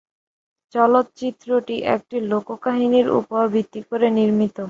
চলচ্চিত্রটি 0.75 1.75
একটি 1.95 2.17
লোক 2.31 2.47
কাহিনীর 2.63 3.07
উপর 3.19 3.41
ভিত্তি 3.53 3.81
করে 3.89 4.07
নির্মিত। 4.17 4.57